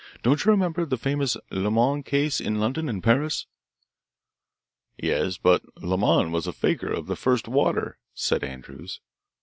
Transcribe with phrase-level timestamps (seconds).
[0.23, 3.45] Don't you remember the famous Lemoine case in London and Paris?"
[4.97, 8.99] "Yes, but Lemoine was a fakir of the first water;" said Andrews.